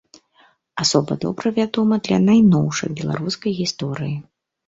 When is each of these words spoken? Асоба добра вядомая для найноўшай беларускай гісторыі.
Асоба 0.83 1.17
добра 1.25 1.47
вядомая 1.59 1.99
для 2.09 2.17
найноўшай 2.29 2.91
беларускай 3.01 3.51
гісторыі. 3.61 4.17